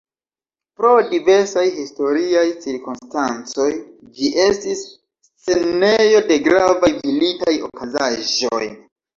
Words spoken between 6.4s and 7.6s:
gravaj militaj